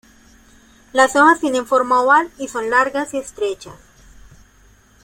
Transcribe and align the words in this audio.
Las 0.93 1.15
hojas 1.15 1.39
tienen 1.41 1.67
forma 1.67 2.01
oval 2.01 2.31
y 2.39 2.47
son 2.47 2.71
largas 2.71 3.13
y 3.13 3.19
estrechas. 3.19 3.75